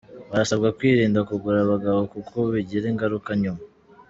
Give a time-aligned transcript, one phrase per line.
[0.29, 3.61] Barasabwa kwirinda kugura abagabo kuko bigira ingaruka nyuma